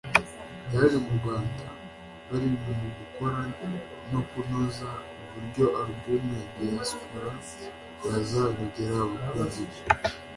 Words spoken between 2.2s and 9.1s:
bari mu gukora no kunoza neza uburyo Album ya “Diaspora” yazanogera